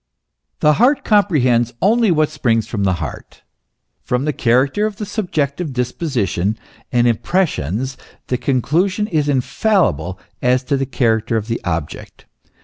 The 0.61 0.73
heart 0.81 1.03
comprehends 1.03 1.75
only 1.79 2.09
what 2.09 2.29
springs 2.31 2.65
from 2.67 2.85
the 2.85 2.93
heart. 2.93 3.43
From 4.01 4.25
the 4.25 4.33
character 4.33 4.87
of 4.87 4.95
the 4.95 5.05
subjective 5.05 5.73
disposition 5.73 6.57
and 6.91 7.05
impres 7.05 7.49
sions 7.49 7.97
the 8.25 8.37
conclusion 8.39 9.05
is 9.05 9.29
infallible 9.29 10.19
as 10.41 10.63
to 10.63 10.75
the 10.75 10.87
character 10.87 11.37
of 11.37 11.47
the 11.47 11.63
object. 11.63 12.25